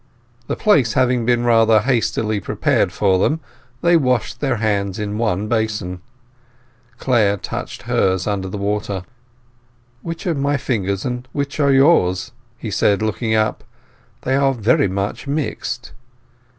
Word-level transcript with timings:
The 0.47 0.55
place 0.55 0.93
having 0.93 1.27
been 1.27 1.43
rather 1.43 1.81
hastily 1.81 2.39
prepared 2.39 2.91
for 2.91 3.19
them, 3.19 3.39
they 3.83 3.95
washed 3.95 4.39
their 4.39 4.55
hands 4.55 4.97
in 4.97 5.19
one 5.19 5.47
basin. 5.47 6.01
Clare 6.97 7.37
touched 7.37 7.83
hers 7.83 8.25
under 8.25 8.47
the 8.49 8.57
water. 8.57 9.03
"Which 10.01 10.25
are 10.25 10.33
my 10.33 10.57
fingers 10.57 11.05
and 11.05 11.27
which 11.33 11.59
are 11.59 11.71
yours?" 11.71 12.31
he 12.57 12.71
said, 12.71 13.03
looking 13.03 13.35
up. 13.35 13.63
"They 14.23 14.35
are 14.35 14.55
very 14.55 14.87
much 14.87 15.27
mixed." 15.27 15.91